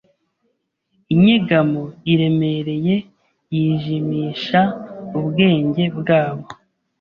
Inyegamo 1.13 1.83
iremereye 2.13 2.95
yijimisha 3.53 4.61
ubwenge 5.19 5.83
bwabo 5.99 6.45